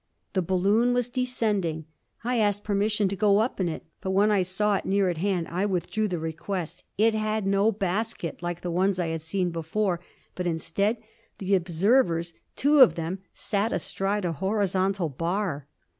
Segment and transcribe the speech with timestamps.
[0.33, 1.85] The balloon was descending.
[2.23, 5.17] I asked permission to go up in it, but when I saw it near at
[5.17, 6.83] hand I withdrew the request.
[6.97, 9.99] It had no basket, like the ones I had seen before,
[10.33, 10.97] but instead
[11.37, 15.67] the observers, two of them, sat astride a horizontal bar.